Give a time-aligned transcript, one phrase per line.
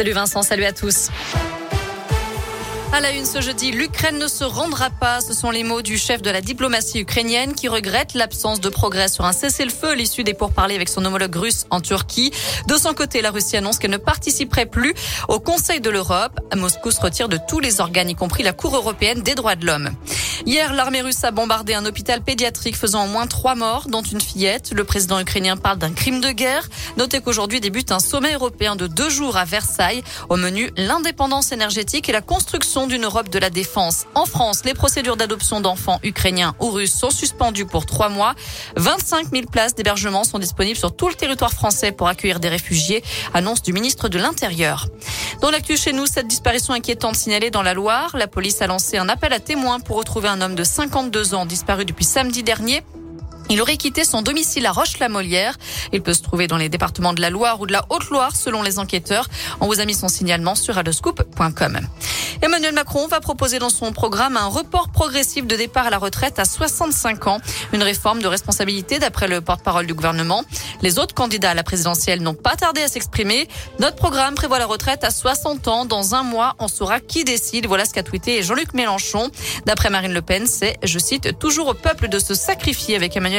[0.00, 1.08] Salut Vincent, salut à tous.
[2.92, 5.20] À la une ce jeudi, l'Ukraine ne se rendra pas.
[5.20, 9.08] Ce sont les mots du chef de la diplomatie ukrainienne qui regrette l'absence de progrès
[9.08, 12.30] sur un cessez-le-feu à l'issue des pourparlers avec son homologue russe en Turquie.
[12.68, 14.94] De son côté, la Russie annonce qu'elle ne participerait plus
[15.26, 16.38] au Conseil de l'Europe.
[16.54, 19.66] Moscou se retire de tous les organes, y compris la Cour européenne des droits de
[19.66, 19.90] l'homme.
[20.46, 24.20] Hier, l'armée russe a bombardé un hôpital pédiatrique faisant au moins trois morts, dont une
[24.20, 24.72] fillette.
[24.72, 26.68] Le président ukrainien parle d'un crime de guerre.
[26.96, 30.02] Notez qu'aujourd'hui débute un sommet européen de deux jours à Versailles.
[30.28, 34.06] Au menu, l'indépendance énergétique et la construction d'une Europe de la défense.
[34.14, 38.34] En France, les procédures d'adoption d'enfants ukrainiens ou russes sont suspendues pour trois mois.
[38.76, 43.02] 25 000 places d'hébergement sont disponibles sur tout le territoire français pour accueillir des réfugiés,
[43.34, 44.86] annonce du ministre de l'Intérieur.
[45.40, 48.96] Dans l'actu chez nous, cette disparition inquiétante signalée dans la Loire, la police a lancé
[48.98, 52.82] un appel à témoins pour retrouver un homme de 52 ans disparu depuis samedi dernier.
[53.50, 55.56] Il aurait quitté son domicile à Roche-la-Molière.
[55.92, 58.62] Il peut se trouver dans les départements de la Loire ou de la Haute-Loire selon
[58.62, 59.28] les enquêteurs.
[59.60, 61.80] On vous a mis son signalement sur adoscoop.com.
[62.40, 66.38] Emmanuel Macron va proposer dans son programme un report progressif de départ à la retraite
[66.38, 67.40] à 65 ans,
[67.72, 70.44] une réforme de responsabilité d'après le porte-parole du gouvernement.
[70.82, 73.48] Les autres candidats à la présidentielle n'ont pas tardé à s'exprimer.
[73.80, 75.84] Notre programme prévoit la retraite à 60 ans.
[75.84, 77.66] Dans un mois, on saura qui décide.
[77.66, 79.30] Voilà ce qu'a tweeté Jean-Luc Mélenchon.
[79.66, 83.37] D'après Marine Le Pen, c'est, je cite, toujours au peuple de se sacrifier avec Emmanuel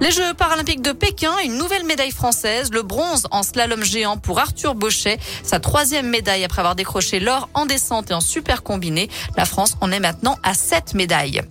[0.00, 4.40] Les Jeux paralympiques de Pékin, une nouvelle médaille française, le bronze en slalom géant pour
[4.40, 9.08] Arthur Bauchet, sa troisième médaille après avoir décroché l'or en descente et en super combiné.
[9.36, 11.42] La France en est maintenant à sept médailles.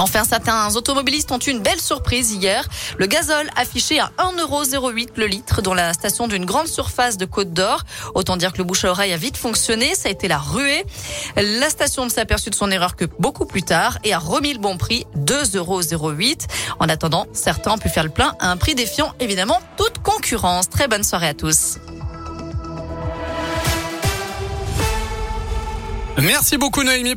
[0.00, 2.66] Enfin, certains automobilistes ont eu une belle surprise hier.
[2.96, 7.52] Le gazole affiché à 1,08€ le litre dans la station d'une grande surface de Côte
[7.52, 7.82] d'Or.
[8.14, 9.94] Autant dire que le bouche à oreille a vite fonctionné.
[9.94, 10.86] Ça a été la ruée.
[11.36, 14.54] La station ne s'est aperçue de son erreur que beaucoup plus tard et a remis
[14.54, 16.46] le bon prix 2,08€.
[16.78, 20.70] En attendant, certains ont pu faire le plein à un prix défiant évidemment toute concurrence.
[20.70, 21.76] Très bonne soirée à tous.
[26.22, 27.14] Merci beaucoup Noémie.